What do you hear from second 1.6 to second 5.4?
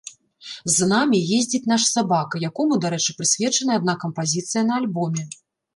наш сабака, якому, дарэчы, прысвечаная адна кампазіцыя на альбоме.